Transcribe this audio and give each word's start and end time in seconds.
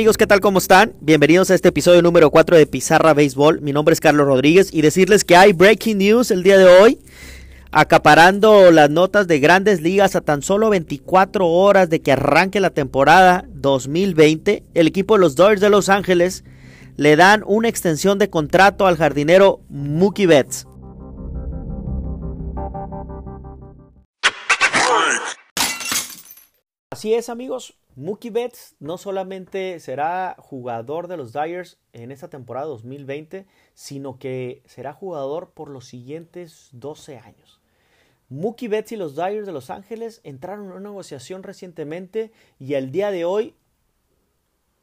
amigos, 0.00 0.16
¿qué 0.16 0.26
tal? 0.26 0.40
¿Cómo 0.40 0.56
están? 0.56 0.94
Bienvenidos 1.02 1.50
a 1.50 1.54
este 1.54 1.68
episodio 1.68 2.00
número 2.00 2.30
4 2.30 2.56
de 2.56 2.64
Pizarra 2.64 3.12
Béisbol. 3.12 3.60
Mi 3.60 3.74
nombre 3.74 3.92
es 3.92 4.00
Carlos 4.00 4.26
Rodríguez 4.26 4.72
y 4.72 4.80
decirles 4.80 5.24
que 5.24 5.36
hay 5.36 5.52
breaking 5.52 5.98
news 5.98 6.30
el 6.30 6.42
día 6.42 6.56
de 6.56 6.64
hoy, 6.64 6.98
acaparando 7.70 8.70
las 8.70 8.88
notas 8.88 9.26
de 9.26 9.40
grandes 9.40 9.82
ligas 9.82 10.16
a 10.16 10.22
tan 10.22 10.40
solo 10.40 10.70
24 10.70 11.46
horas 11.46 11.90
de 11.90 12.00
que 12.00 12.12
arranque 12.12 12.60
la 12.60 12.70
temporada 12.70 13.44
2020. 13.52 14.62
El 14.72 14.86
equipo 14.86 15.16
de 15.16 15.20
los 15.20 15.36
Dodgers 15.36 15.60
de 15.60 15.68
Los 15.68 15.90
Ángeles 15.90 16.44
le 16.96 17.16
dan 17.16 17.44
una 17.46 17.68
extensión 17.68 18.18
de 18.18 18.30
contrato 18.30 18.86
al 18.86 18.96
jardinero 18.96 19.60
Mookie 19.68 20.24
Betts. 20.24 20.66
Así 27.00 27.14
es 27.14 27.30
amigos, 27.30 27.78
Mookie 27.96 28.28
Betts 28.28 28.76
no 28.78 28.98
solamente 28.98 29.80
será 29.80 30.36
jugador 30.38 31.08
de 31.08 31.16
los 31.16 31.32
Dyers 31.32 31.78
en 31.94 32.12
esta 32.12 32.28
temporada 32.28 32.66
2020, 32.66 33.46
sino 33.72 34.18
que 34.18 34.62
será 34.66 34.92
jugador 34.92 35.52
por 35.52 35.70
los 35.70 35.86
siguientes 35.86 36.68
12 36.72 37.16
años. 37.16 37.58
Mookie 38.28 38.68
Betts 38.68 38.92
y 38.92 38.96
los 38.96 39.16
Dyers 39.16 39.46
de 39.46 39.52
Los 39.52 39.70
Ángeles 39.70 40.20
entraron 40.24 40.66
en 40.66 40.72
una 40.72 40.90
negociación 40.90 41.42
recientemente 41.42 42.32
y 42.58 42.74
el 42.74 42.92
día 42.92 43.10
de 43.10 43.24
hoy 43.24 43.54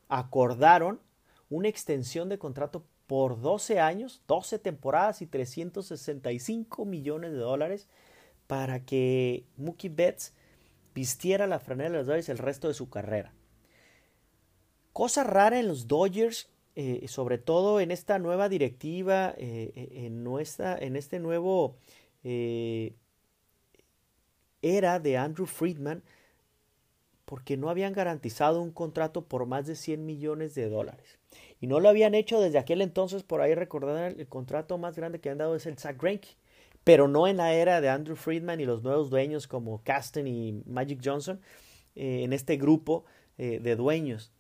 acordaron 0.10 1.00
una 1.52 1.68
extensión 1.68 2.30
de 2.30 2.40
contrato 2.40 2.84
por 3.06 3.40
12 3.40 3.80
años, 3.80 4.24
12 4.28 4.58
temporadas 4.58 5.22
y 5.22 5.28
365 5.28 6.84
millones 6.84 7.34
de 7.34 7.38
dólares 7.38 7.88
para 8.48 8.84
que 8.84 9.46
Mookie 9.56 9.90
Betts 9.90 10.34
vistiera 10.98 11.46
la 11.46 11.60
franela 11.60 11.92
de 11.92 11.98
los 11.98 12.08
Dodgers 12.08 12.30
el 12.30 12.40
resto 12.40 12.68
de 12.68 12.74
su 12.74 12.90
carrera. 12.90 13.32
Cosa 14.94 15.24
rara 15.24 15.60
en 15.60 15.68
los 15.68 15.88
Dodgers, 15.88 16.50
eh, 16.76 17.08
sobre 17.08 17.38
todo 17.38 17.80
en 17.80 17.92
esta 17.92 18.18
nueva 18.18 18.50
directiva, 18.50 19.36
eh, 19.38 19.74
eh, 19.76 19.90
en, 20.06 20.24
nuestra, 20.24 20.76
en 20.76 20.96
este 20.96 21.20
nuevo 21.20 21.78
era 24.64 25.00
de 25.00 25.18
Andrew 25.18 25.46
Friedman, 25.46 26.02
porque 27.26 27.58
no 27.58 27.70
habían 27.70 27.94
garantizado 27.94 28.60
un 28.60 28.72
contrato 28.72 29.26
por 29.26 29.46
más 29.46 29.68
de 29.68 29.76
100 29.76 30.04
millones 30.04 30.56
de 30.56 30.68
dólares. 30.68 31.20
Y 31.62 31.68
no 31.68 31.80
lo 31.80 31.90
habían 31.90 32.16
hecho 32.16 32.42
desde 32.42 32.58
aquel 32.58 32.82
entonces, 32.82 33.22
por 33.22 33.42
ahí 33.42 33.54
recordar 33.54 34.16
el, 34.18 34.28
contrato 34.28 34.80
más 34.80 34.96
grande 34.96 35.20
que 35.20 35.30
han 35.30 35.38
dado 35.38 35.56
es 35.56 35.68
el 35.68 35.78
Zach 35.78 36.02
Greinke 36.02 36.38
pero 36.88 37.10
no 37.10 37.28
en 37.28 37.36
la 37.36 37.54
era 37.54 37.82
de 37.82 37.90
Andrew 37.90 38.16
Friedman 38.16 38.62
y 38.62 38.66
los 38.66 38.82
nuevos 38.82 39.10
dueños 39.10 39.46
como 39.46 39.84
Casten 39.84 40.26
y 40.26 40.64
Magic 40.66 41.02
Johnson, 41.04 41.42
eh, 41.96 42.24
en 42.24 42.32
este 42.32 42.56
grupo 42.56 43.04
eh, 43.38 43.60
de 43.60 43.76
dueños. 43.76 44.32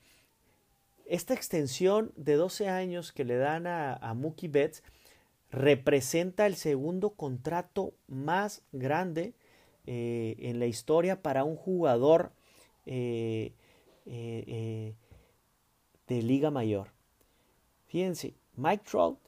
Esta 1.05 1.33
extensión 1.33 2.13
de 2.15 2.35
12 2.35 2.69
años 2.69 3.11
que 3.11 3.25
le 3.25 3.35
dan 3.35 3.67
a, 3.67 4.13
Mookie 4.15 4.47
Betts 4.47 4.81
representa 5.51 6.45
el 6.45 6.55
segundo 6.55 7.09
contrato 7.09 7.93
más 8.07 8.63
grande 8.71 9.33
eh, 9.85 10.37
en 10.39 10.59
la 10.59 10.67
historia 10.67 11.21
para 11.21 11.43
un 11.43 11.57
jugador 11.57 12.31
de 12.85 13.51
Liga 16.07 16.49
Mayor. 16.49 16.93
Fíjense, 17.87 18.35
Mike 18.55 18.85
Trout 18.89 19.19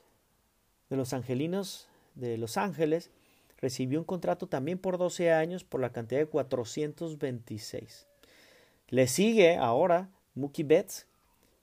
de 0.89 0.95
los 0.95 1.11
Angelinos 1.11 1.89
de 2.19 2.37
Los 2.37 2.57
Ángeles 2.57 3.11
recibió 3.57 3.99
un 3.99 4.05
contrato 4.05 4.47
también 4.47 4.77
por 4.77 4.97
12 4.97 5.31
años 5.31 5.63
por 5.63 5.81
la 5.81 5.91
cantidad 5.91 6.19
de 6.21 6.27
426. 6.27 8.07
Le 8.87 9.07
sigue 9.07 9.57
ahora 9.57 10.09
Mookie 10.35 10.63
Betts 10.63 11.05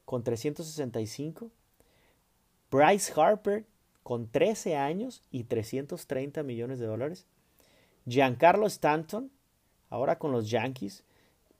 con 0.05 0.23
365. 0.23 1.51
Bryce 2.71 3.13
Harper 3.17 3.65
con 4.03 4.29
13 4.29 4.77
años 4.77 5.23
y 5.31 5.45
330 5.45 6.43
millones 6.43 6.79
de 6.79 6.87
dólares. 6.87 7.27
Giancarlo 8.07 8.67
Stanton, 8.67 9.31
ahora 9.91 10.19
con 10.19 10.31
los 10.31 10.49
Yankees, 10.49 11.03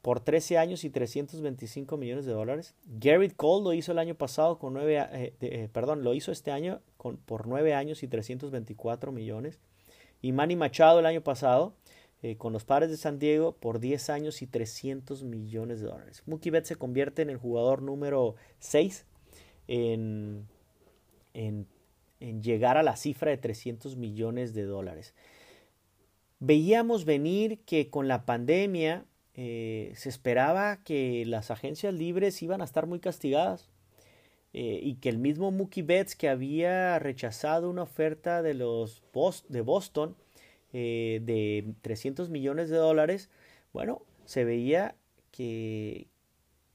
por 0.07 0.21
13 0.21 0.57
años 0.57 0.85
y 0.85 0.91
325 0.91 1.97
millones 1.97 2.27
de 2.27 2.33
dólares. 2.33 2.77
Garrett 2.85 3.35
Cole 3.35 3.65
lo 3.65 3.73
hizo 3.73 3.91
el 3.91 3.99
año 3.99 4.15
pasado 4.15 4.57
con 4.57 4.75
9, 4.75 4.99
eh, 5.11 5.35
eh, 5.41 5.69
perdón, 5.73 6.05
lo 6.05 6.15
hizo 6.15 6.31
este 6.31 6.53
año 6.53 6.81
con, 6.97 7.17
por 7.17 7.49
9 7.49 7.75
años 7.75 8.05
y 8.05 8.07
324 8.07 9.11
millones. 9.11 9.59
Y 10.23 10.31
Manny 10.31 10.55
Machado 10.55 11.01
el 11.01 11.07
año 11.07 11.23
pasado 11.23 11.75
eh, 12.23 12.37
con 12.37 12.53
los 12.53 12.65
Padres 12.65 12.91
de 12.91 12.99
San 12.99 13.19
Diego 13.19 13.57
por 13.57 13.81
10 13.81 14.09
años 14.11 14.43
y 14.43 14.47
300 14.47 15.25
millones 15.25 15.81
de 15.81 15.89
dólares. 15.89 16.23
Mookie 16.25 16.51
Betts 16.51 16.69
se 16.69 16.77
convierte 16.77 17.23
en 17.23 17.31
el 17.31 17.39
jugador 17.39 17.83
número 17.83 18.37
6 18.61 19.07
en, 19.67 20.47
en, 21.35 21.67
en 22.21 22.45
llegar 22.45 22.77
a 22.77 22.85
la 22.85 22.95
cifra 22.95 23.33
de 23.33 23.39
300 23.39 23.97
millones 23.97 24.55
de 24.55 24.67
dólares. 24.67 25.15
Veíamos 26.39 27.05
venir 27.05 27.59
que 27.65 27.91
con 27.91 28.07
la 28.07 28.25
pandemia 28.25 29.05
eh, 29.39 29.93
se 29.95 30.09
esperaba 30.09 30.79
que 30.83 31.25
las 31.27 31.51
agencias 31.51 31.93
libres 31.93 32.43
iban 32.43 32.63
a 32.63 32.65
estar 32.65 32.87
muy 32.87 33.01
castigadas 33.01 33.69
eh, 34.55 34.81
y 34.83 34.95
que 34.95 35.11
el 35.11 35.19
mismo 35.19 35.51
Mookie 35.51 35.83
Betts 35.83 36.17
que 36.17 36.31
había 36.31 36.99
rechazado 36.99 37.69
una 37.69 37.83
oferta 37.83 38.41
de 38.41 38.55
los 38.55 39.03
de 39.51 39.61
Boston 39.61 40.17
eh, 40.73 41.21
de 41.23 41.75
300 41.83 42.31
millones 42.31 42.71
de 42.71 42.79
dólares, 42.79 43.29
bueno, 43.75 44.01
se 44.25 44.45
veía 44.45 44.95
que, 45.33 46.09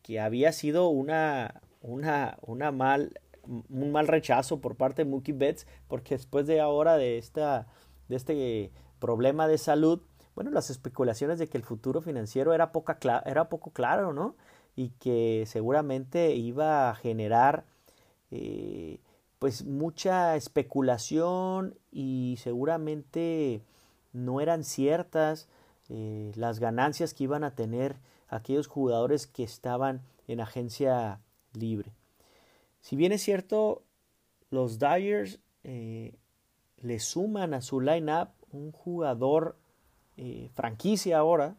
que 0.04 0.20
había 0.20 0.52
sido 0.52 0.90
una, 0.90 1.64
una, 1.82 2.38
una 2.44 2.72
mal, 2.72 3.20
un 3.44 3.92
mal 3.92 4.08
rechazo 4.08 4.62
por 4.62 4.76
parte 4.76 5.04
de 5.04 5.10
Mookie 5.10 5.32
Betts, 5.32 5.66
porque 5.88 6.14
después 6.14 6.46
de 6.46 6.60
ahora 6.60 6.98
de, 6.98 7.18
esta, 7.18 7.66
de 8.08 8.18
este 8.18 8.72
problema 9.00 9.48
de 9.48 9.58
salud, 9.58 10.04
bueno, 10.42 10.56
las 10.56 10.72
especulaciones 10.72 11.38
de 11.38 11.48
que 11.48 11.58
el 11.60 11.64
futuro 11.64 12.02
financiero 12.02 12.54
era, 12.54 12.72
poca 12.72 12.98
era 13.26 13.48
poco 13.48 13.70
claro, 13.70 14.12
¿no? 14.12 14.36
Y 14.76 14.90
que 14.90 15.44
seguramente 15.46 16.34
iba 16.34 16.90
a 16.90 16.96
generar 16.96 17.66
eh, 18.32 19.00
pues 19.38 19.66
mucha 19.66 20.36
especulación 20.36 21.78
y 21.92 22.40
seguramente 22.42 23.62
no 24.14 24.42
eran 24.42 24.64
ciertas 24.64 25.48
eh, 25.90 26.32
las 26.34 26.60
ganancias 26.60 27.14
que 27.14 27.26
iban 27.26 27.44
a 27.44 27.54
tener 27.54 27.98
aquellos 28.28 28.66
jugadores 28.66 29.28
que 29.28 29.44
estaban 29.44 30.02
en 30.28 30.40
agencia 30.40 31.20
libre. 31.54 31.94
Si 32.80 32.96
bien 32.96 33.12
es 33.12 33.22
cierto, 33.22 33.84
los 34.50 34.80
Dyers 34.80 35.40
eh, 35.64 36.18
le 36.78 37.00
suman 37.00 37.54
a 37.54 37.62
su 37.62 37.80
line-up 37.80 38.30
un 38.52 38.72
jugador 38.72 39.61
eh, 40.24 40.52
franquicia 40.54 41.18
ahora, 41.18 41.56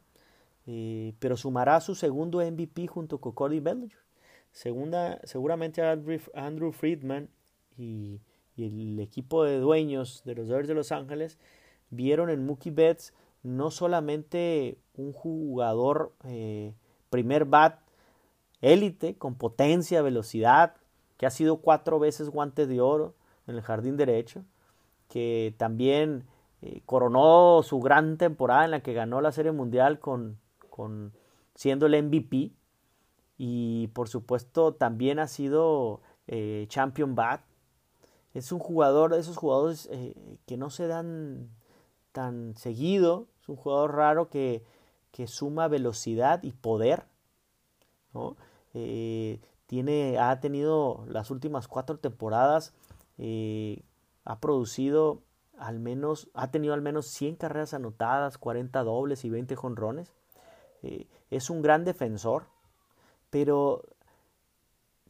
eh, 0.69 1.15
pero 1.19 1.37
sumará 1.37 1.81
su 1.81 1.97
segundo 1.97 2.39
MVP 2.39 2.87
junto 2.87 3.19
con 3.19 3.33
Cody 3.33 3.59
Bellinger. 3.59 3.99
Segunda, 4.53 5.21
seguramente 5.25 5.83
Andrew 5.83 6.71
Friedman 6.71 7.29
y, 7.77 8.21
el 8.57 9.01
equipo 9.01 9.43
de 9.43 9.59
dueños 9.59 10.23
de 10.25 10.37
los 10.37 10.47
Dodgers 10.47 10.69
de 10.69 10.75
Los 10.75 10.93
Ángeles 10.93 11.39
vieron 11.91 12.31
en 12.31 12.47
Mookie 12.47 12.71
Betts 12.71 13.15
no 13.43 13.73
solamente 13.73 14.79
un 14.95 15.13
jugador 15.13 16.13
eh, 16.25 16.73
primer 17.11 17.47
bat 17.47 17.81
élite 18.61 19.17
con 19.17 19.35
potencia, 19.35 20.03
velocidad, 20.03 20.77
que 21.17 21.27
ha 21.27 21.31
sido 21.31 21.57
cuatro 21.57 21.99
veces 21.99 22.29
guante 22.29 22.69
de 22.69 22.81
oro 22.81 23.17
en 23.49 23.57
el 23.57 23.63
jardín 23.63 23.97
derecho, 23.97 24.45
que 25.09 25.53
también 25.57 26.25
eh, 26.65 26.81
coronó 26.87 27.63
su 27.65 27.81
gran 27.81 28.17
temporada 28.19 28.65
en 28.65 28.71
la 28.71 28.83
que 28.85 28.93
ganó 28.93 29.21
la 29.21 29.33
Serie 29.33 29.51
Mundial 29.51 29.99
con, 29.99 30.39
con 30.71 31.13
siendo 31.57 31.87
el 31.87 32.01
MVP 32.01 32.53
y 33.37 33.89
por 33.89 34.09
supuesto 34.09 34.73
también 34.73 35.19
ha 35.19 35.27
sido 35.27 36.03
eh, 36.29 36.67
Champion 36.69 37.17
Bat. 37.17 37.43
Es 38.33 38.53
un 38.53 38.61
jugador 38.61 39.13
de 39.13 39.19
esos 39.19 39.37
jugadores 39.37 39.89
eh, 39.91 40.15
que 40.47 40.57
no 40.57 40.71
se 40.71 40.87
dan 40.87 41.51
tan 42.13 42.55
seguido. 42.57 43.27
Es 43.41 43.49
un 43.49 43.57
jugador 43.57 43.97
raro 43.97 44.31
que, 44.31 44.65
que 45.11 45.27
suma 45.27 45.67
velocidad 45.67 46.45
y 46.45 46.53
poder. 46.53 47.07
tiene, 49.67 50.19
ha 50.21 50.39
tenido 50.39 51.05
las 51.09 51.33
últimas 51.33 51.67
cuatro 51.67 51.99
temporadas. 51.99 52.73
ha 54.25 54.39
producido 54.39 55.23
al 55.63 55.79
menos, 55.79 56.29
ha 56.35 56.51
tenido 56.51 56.75
al 56.75 56.83
menos 56.83 57.07
100 57.07 57.37
carreras 57.37 57.73
anotadas, 57.73 58.37
40 58.37 58.83
dobles 58.83 59.25
y 59.25 59.31
20 59.31 59.55
jonrones. 59.55 60.13
Eh, 60.83 61.07
es 61.31 61.51
un 61.51 61.63
gran 61.63 61.85
defensor, 61.85 62.47
pero 63.31 63.85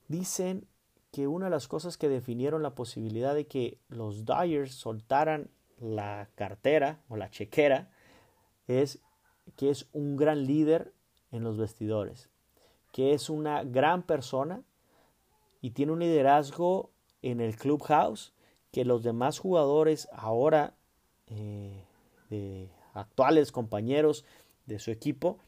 dicen 0.08 0.66
que 1.10 1.26
una 1.26 1.46
de 1.46 1.50
las 1.52 1.69
cosas 1.69 1.96
que 1.96 2.10
definieron 2.10 2.62
la 2.62 2.75
posibilidad 2.75 3.34
de 3.34 3.46
que 3.46 3.78
los 3.88 4.26
Dyers 4.26 4.75
soltaran 4.75 5.49
la 5.81 6.28
cartera 6.34 7.00
o 7.08 7.16
la 7.16 7.31
chequera 7.31 7.90
es 8.66 9.00
que 9.56 9.70
es 9.70 9.88
un 9.93 10.16
gran 10.16 10.46
líder 10.46 10.93
en 11.31 11.44
los 11.44 11.56
vestidores, 11.56 12.28
que 12.93 13.14
es 13.14 13.31
una 13.31 13.64
gran 13.64 14.02
persona 14.02 14.62
y 15.62 15.70
tiene 15.70 15.93
un 15.93 16.00
liderazgo 16.00 16.90
en 17.22 17.40
el 17.40 17.56
clubhouse 17.56 18.34
que 18.72 18.84
los 18.84 19.02
demás 19.02 19.38
jugadores 19.38 20.08
ahora 20.12 20.74
eh, 21.28 21.84
de 22.30 22.70
actuales 22.94 23.52
compañeros 23.52 24.24
de 24.66 24.78
su 24.78 24.90
equipo 24.90 25.38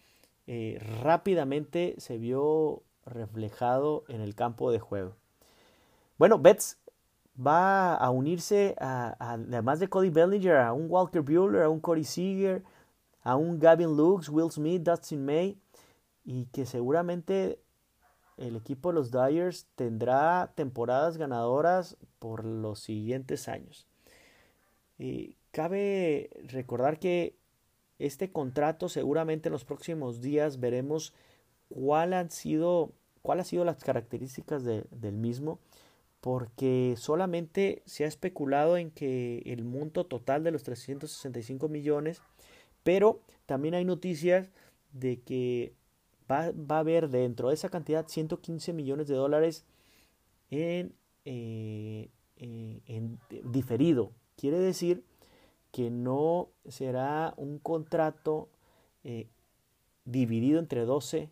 eh, 0.46 0.78
rápidamente 1.02 1.94
se 1.98 2.18
vio 2.18 2.82
reflejado 3.06 4.04
en 4.08 4.20
el 4.20 4.34
campo 4.34 4.70
de 4.70 4.78
juego. 4.78 5.16
Bueno, 6.18 6.38
Betts 6.38 6.78
va 7.34 7.94
a 7.94 8.10
unirse 8.10 8.76
a, 8.78 9.16
además 9.18 9.80
de 9.80 9.88
Cody 9.88 10.10
Bellinger, 10.10 10.56
a 10.56 10.72
un 10.72 10.90
Walker 10.90 11.22
Bueller, 11.22 11.62
a 11.62 11.68
un 11.68 11.80
Corey 11.80 12.04
Seager, 12.04 12.62
a 13.22 13.36
un 13.36 13.58
Gavin 13.58 13.96
Lux, 13.96 14.28
Will 14.28 14.50
Smith, 14.50 14.82
Dustin 14.82 15.24
May, 15.24 15.58
y 16.24 16.46
que 16.46 16.66
seguramente 16.66 17.58
el 18.36 18.56
equipo 18.56 18.90
de 18.90 18.94
los 18.94 19.10
Dyers 19.10 19.66
tendrá 19.76 20.52
temporadas 20.54 21.16
ganadoras 21.16 21.96
por 22.18 22.44
los 22.44 22.80
siguientes 22.80 23.48
años. 23.48 23.86
Y 24.98 25.36
cabe 25.50 26.30
recordar 26.48 26.98
que 26.98 27.36
este 27.98 28.30
contrato 28.30 28.88
seguramente 28.88 29.48
en 29.48 29.52
los 29.52 29.64
próximos 29.64 30.20
días 30.20 30.60
veremos 30.60 31.14
cuál 31.68 32.12
han 32.12 32.30
sido, 32.30 32.92
cuál 33.22 33.40
ha 33.40 33.44
sido 33.44 33.64
las 33.64 33.82
características 33.82 34.64
del 34.64 35.14
mismo, 35.14 35.58
porque 36.20 36.94
solamente 36.96 37.82
se 37.86 38.04
ha 38.04 38.08
especulado 38.08 38.76
en 38.76 38.90
que 38.90 39.42
el 39.46 39.64
monto 39.64 40.06
total 40.06 40.42
de 40.42 40.50
los 40.50 40.62
365 40.62 41.68
millones, 41.68 42.22
pero 42.82 43.20
también 43.46 43.74
hay 43.74 43.84
noticias 43.84 44.50
de 44.92 45.20
que 45.20 45.74
va, 46.30 46.52
a 46.68 46.78
haber 46.78 47.08
dentro 47.08 47.48
de 47.48 47.54
esa 47.54 47.68
cantidad 47.68 48.08
115 48.08 48.72
millones 48.72 49.08
de 49.08 49.14
dólares 49.14 49.64
en, 50.50 50.94
eh, 51.24 52.10
eh, 52.36 52.80
en 52.86 53.18
diferido. 53.52 54.12
Quiere 54.36 54.58
decir 54.58 55.04
que 55.70 55.90
no 55.90 56.50
será 56.68 57.34
un 57.36 57.58
contrato 57.58 58.48
eh, 59.02 59.28
dividido 60.04 60.58
entre 60.58 60.84
12, 60.84 61.30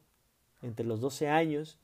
entre 0.63 0.87
los 0.87 1.01
12 1.01 1.29
años, 1.29 1.79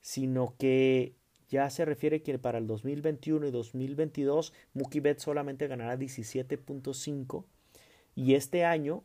sino 0.00 0.54
que 0.58 1.14
ya 1.48 1.68
se 1.70 1.84
refiere 1.84 2.22
que 2.22 2.38
para 2.38 2.58
el 2.58 2.66
2021 2.66 3.46
y 3.46 3.50
2022 3.50 4.52
Mookie 4.72 5.00
Betts 5.00 5.24
solamente 5.24 5.66
ganará 5.66 5.96
17.5 5.96 7.44
y 8.14 8.34
este 8.34 8.64
año 8.64 9.02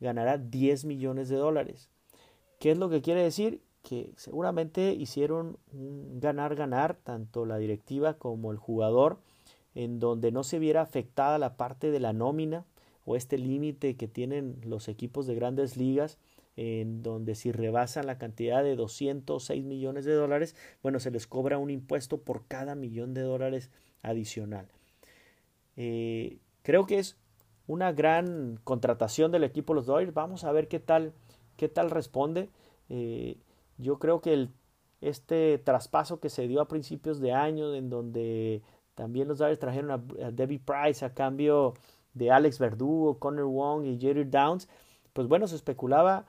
ganará 0.00 0.38
10 0.38 0.84
millones 0.84 1.28
de 1.28 1.36
dólares. 1.36 1.90
¿Qué 2.58 2.70
es 2.72 2.78
lo 2.78 2.88
que 2.88 3.02
quiere 3.02 3.22
decir? 3.22 3.62
Que 3.82 4.12
seguramente 4.16 4.92
hicieron 4.94 5.58
un 5.72 6.20
ganar-ganar 6.20 6.96
tanto 6.96 7.46
la 7.46 7.58
directiva 7.58 8.14
como 8.14 8.50
el 8.50 8.58
jugador 8.58 9.20
en 9.74 10.00
donde 10.00 10.32
no 10.32 10.42
se 10.42 10.58
viera 10.58 10.80
afectada 10.80 11.38
la 11.38 11.56
parte 11.56 11.90
de 11.90 12.00
la 12.00 12.12
nómina 12.12 12.64
o 13.04 13.14
este 13.14 13.38
límite 13.38 13.96
que 13.96 14.08
tienen 14.08 14.58
los 14.64 14.88
equipos 14.88 15.26
de 15.26 15.34
grandes 15.34 15.76
ligas, 15.76 16.18
en 16.56 17.02
donde 17.02 17.34
si 17.34 17.52
rebasan 17.52 18.06
la 18.06 18.18
cantidad 18.18 18.64
de 18.64 18.74
206 18.74 19.64
millones 19.64 20.06
de 20.06 20.14
dólares, 20.14 20.56
bueno, 20.82 20.98
se 20.98 21.10
les 21.10 21.26
cobra 21.26 21.58
un 21.58 21.70
impuesto 21.70 22.22
por 22.22 22.46
cada 22.46 22.74
millón 22.74 23.12
de 23.12 23.20
dólares 23.20 23.70
adicional. 24.02 24.66
Eh, 25.76 26.38
creo 26.62 26.86
que 26.86 26.98
es 26.98 27.16
una 27.66 27.92
gran 27.92 28.58
contratación 28.64 29.30
del 29.30 29.44
equipo 29.44 29.74
los 29.74 29.86
Dodgers. 29.86 30.14
Vamos 30.14 30.44
a 30.44 30.52
ver 30.52 30.68
qué 30.68 30.80
tal, 30.80 31.12
qué 31.56 31.68
tal 31.68 31.90
responde. 31.90 32.50
Eh, 32.88 33.38
yo 33.78 33.98
creo 33.98 34.20
que 34.20 34.32
el, 34.32 34.52
este 35.00 35.58
traspaso 35.58 36.20
que 36.20 36.30
se 36.30 36.48
dio 36.48 36.60
a 36.60 36.68
principios 36.68 37.20
de 37.20 37.32
año, 37.32 37.74
en 37.74 37.90
donde 37.90 38.62
también 38.94 39.28
los 39.28 39.38
Dodgers 39.38 39.58
trajeron 39.58 39.90
a, 39.90 39.98
Debbie 40.30 40.58
Price 40.58 41.04
a 41.04 41.14
cambio 41.14 41.74
de 42.14 42.30
Alex 42.30 42.58
Verdugo, 42.58 43.18
Connor 43.18 43.46
Wong 43.46 43.84
y 43.84 43.98
Jerry 43.98 44.24
Downs. 44.24 44.68
Pues 45.12 45.28
bueno, 45.28 45.46
se 45.48 45.56
especulaba 45.56 46.26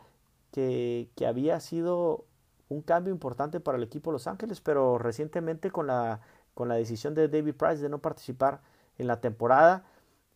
que, 0.52 1.10
que, 1.16 1.28
había 1.28 1.60
sido 1.60 2.26
un 2.70 2.82
cambio 2.82 3.14
importante 3.14 3.60
para 3.60 3.78
el 3.78 3.84
equipo 3.84 4.12
de 4.12 4.14
Los 4.14 4.28
Ángeles, 4.28 4.62
pero 4.62 4.98
recientemente 4.98 5.72
con 5.72 5.88
la, 5.88 6.22
con 6.54 6.68
la 6.68 6.76
decisión 6.76 7.14
de 7.16 7.28
David 7.28 7.56
Price 7.56 7.82
de 7.82 7.90
no 7.90 8.00
participar 8.00 8.62
en 8.98 9.08
la 9.08 9.22
temporada 9.22 9.86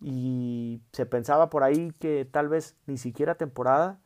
y 0.01 0.81
se 0.91 1.05
pensaba 1.05 1.49
por 1.49 1.63
ahí 1.63 1.93
que 1.99 2.25
tal 2.25 2.49
vez 2.49 2.75
ni 2.87 2.97
siquiera 2.97 3.35
temporada 3.35 3.99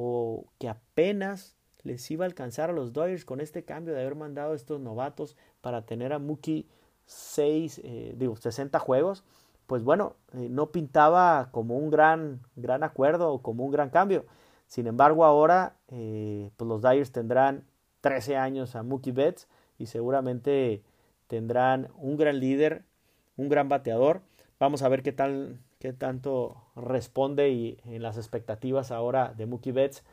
o 0.00 0.44
que 0.60 0.68
apenas 0.68 1.56
les 1.82 2.08
iba 2.12 2.24
a 2.24 2.28
alcanzar 2.28 2.70
a 2.70 2.72
los 2.72 2.92
Dodgers 2.92 3.24
con 3.24 3.40
este 3.40 3.64
cambio 3.64 3.94
de 3.94 4.02
haber 4.02 4.14
mandado 4.14 4.52
a 4.52 4.54
estos 4.54 4.80
novatos 4.80 5.36
para 5.60 5.86
tener 5.86 6.12
a 6.12 6.20
Mookie 6.20 6.68
6, 7.06 7.80
eh, 7.82 8.14
digo, 8.16 8.36
60 8.36 8.78
juegos, 8.78 9.24
pues 9.66 9.82
bueno, 9.82 10.14
eh, 10.34 10.46
no 10.48 10.70
pintaba 10.70 11.48
como 11.50 11.76
un 11.76 11.90
gran, 11.90 12.42
gran 12.54 12.84
acuerdo 12.84 13.32
o 13.32 13.42
como 13.42 13.64
un 13.64 13.72
gran 13.72 13.90
cambio. 13.90 14.24
Sin 14.68 14.86
embargo, 14.86 15.24
ahora 15.24 15.74
eh, 15.88 16.52
pues 16.56 16.68
los 16.68 16.80
Dyers 16.80 17.10
tendrán 17.10 17.64
13 18.00 18.36
años 18.36 18.76
a 18.76 18.84
Mookie 18.84 19.10
Betts 19.10 19.48
y 19.78 19.86
seguramente 19.86 20.84
tendrán 21.26 21.88
un 21.96 22.16
gran 22.16 22.38
líder, 22.38 22.84
un 23.36 23.48
gran 23.48 23.68
bateador. 23.68 24.20
Vamos 24.60 24.82
a 24.82 24.88
ver 24.88 25.02
qué 25.02 25.10
tal, 25.10 25.58
qué 25.78 25.92
tanto 25.92 26.62
responde 26.76 27.50
y 27.50 27.78
en 27.84 28.02
las 28.02 28.16
expectativas 28.16 28.90
ahora 28.90 29.34
de 29.36 29.46
Mookie 29.46 29.72
Betts 29.72 30.04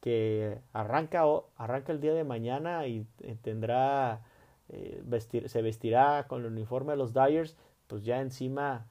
que 0.00 0.60
arranca, 0.72 1.24
arranca 1.56 1.92
el 1.92 2.00
día 2.00 2.14
de 2.14 2.24
mañana 2.24 2.86
y 2.86 3.06
tendrá 3.42 4.22
eh, 4.68 5.02
se 5.46 5.62
vestirá 5.62 6.26
con 6.28 6.42
el 6.42 6.52
uniforme 6.52 6.92
de 6.92 6.98
los 6.98 7.14
Dyers, 7.14 7.56
pues 7.86 8.04
ya 8.04 8.20
encima, 8.20 8.86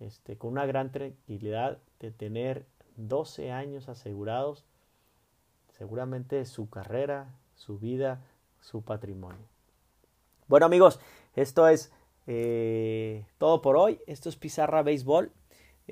este, 0.00 0.36
con 0.36 0.52
una 0.52 0.66
gran 0.66 0.92
tranquilidad 0.92 1.78
de 1.98 2.10
tener 2.10 2.66
12 2.96 3.50
años 3.52 3.88
asegurados, 3.88 4.64
seguramente 5.70 6.44
su 6.44 6.68
carrera, 6.68 7.34
su 7.54 7.78
vida, 7.78 8.22
su 8.60 8.82
patrimonio. 8.82 9.46
Bueno 10.46 10.66
amigos, 10.66 11.00
esto 11.34 11.68
es 11.68 11.92
eh, 12.26 13.24
todo 13.38 13.60
por 13.60 13.76
hoy. 13.76 14.00
Esto 14.06 14.28
es 14.28 14.36
Pizarra 14.36 14.82
Béisbol. 14.82 15.32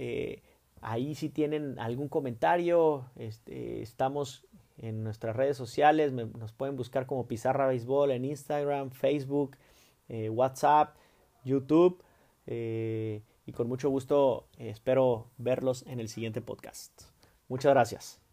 Eh, 0.00 0.42
ahí 0.80 1.16
si 1.16 1.28
tienen 1.28 1.76
algún 1.80 2.08
comentario, 2.08 3.10
este, 3.16 3.82
estamos 3.82 4.46
en 4.76 5.02
nuestras 5.02 5.34
redes 5.34 5.56
sociales. 5.56 6.12
nos 6.12 6.52
pueden 6.52 6.76
buscar 6.76 7.06
como 7.06 7.26
Pizarra 7.26 7.66
Béisbol 7.66 8.12
en 8.12 8.24
Instagram, 8.24 8.90
Facebook, 8.92 9.56
eh, 10.08 10.30
WhatsApp, 10.30 10.96
YouTube. 11.44 12.00
Eh, 12.46 13.22
y 13.44 13.52
con 13.52 13.68
mucho 13.68 13.90
gusto 13.90 14.46
espero 14.58 15.26
verlos 15.36 15.84
en 15.86 15.98
el 15.98 16.08
siguiente 16.08 16.40
podcast. 16.40 17.02
Muchas 17.48 17.72
gracias. 17.72 18.27